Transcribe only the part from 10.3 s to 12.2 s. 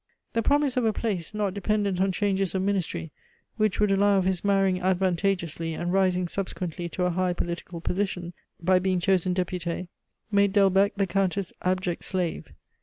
made Delbecq the Countess' abject